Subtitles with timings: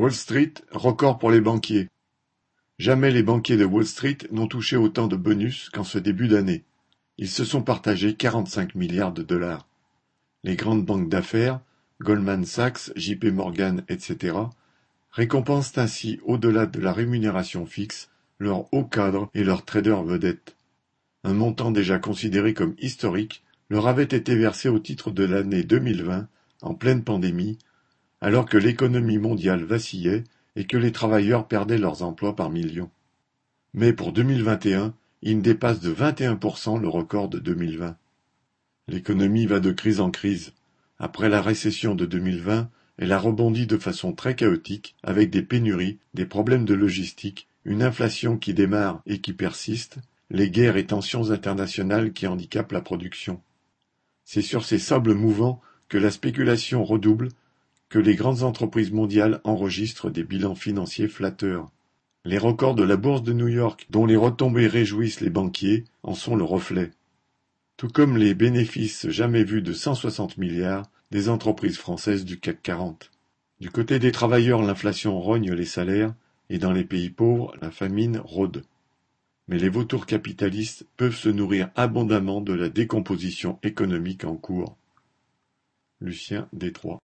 [0.00, 1.90] Wall Street, record pour les banquiers.
[2.78, 6.64] Jamais les banquiers de Wall Street n'ont touché autant de bonus qu'en ce début d'année.
[7.18, 9.68] Ils se sont partagés 45 milliards de dollars.
[10.42, 11.60] Les grandes banques d'affaires,
[12.00, 14.38] Goldman Sachs, JP Morgan, etc.,
[15.10, 18.08] récompensent ainsi, au-delà de la rémunération fixe,
[18.38, 20.56] leurs hauts cadres et leurs traders vedettes.
[21.24, 26.26] Un montant déjà considéré comme historique leur avait été versé au titre de l'année 2020,
[26.62, 27.58] en pleine pandémie,
[28.20, 30.24] alors que l'économie mondiale vacillait
[30.56, 32.90] et que les travailleurs perdaient leurs emplois par millions.
[33.72, 37.96] Mais pour 2021, il dépasse de 21% le record de 2020.
[38.88, 40.52] L'économie va de crise en crise.
[40.98, 45.98] Après la récession de 2020, elle a rebondi de façon très chaotique avec des pénuries,
[46.14, 49.98] des problèmes de logistique, une inflation qui démarre et qui persiste,
[50.30, 53.40] les guerres et tensions internationales qui handicapent la production.
[54.24, 57.28] C'est sur ces sables mouvants que la spéculation redouble
[57.90, 61.70] que les grandes entreprises mondiales enregistrent des bilans financiers flatteurs.
[62.24, 66.14] Les records de la bourse de New York, dont les retombées réjouissent les banquiers, en
[66.14, 66.92] sont le reflet.
[67.76, 73.10] Tout comme les bénéfices jamais vus de 160 milliards des entreprises françaises du CAC 40.
[73.58, 76.14] Du côté des travailleurs, l'inflation rogne les salaires,
[76.48, 78.62] et dans les pays pauvres, la famine rôde.
[79.48, 84.76] Mais les vautours capitalistes peuvent se nourrir abondamment de la décomposition économique en cours.
[86.00, 86.98] Lucien Détroit